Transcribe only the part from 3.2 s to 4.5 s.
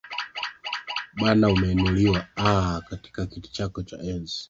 kiti chako cha enzi